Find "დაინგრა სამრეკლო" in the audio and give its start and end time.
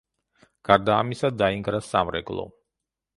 1.41-2.47